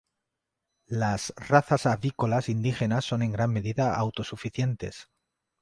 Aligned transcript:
Las 0.89 1.31
razas 1.37 1.85
avícolas 1.85 2.49
indígenas 2.49 3.05
son 3.05 3.21
en 3.21 3.31
gran 3.33 3.53
medida 3.53 3.93
autosuficientes. 3.95 5.07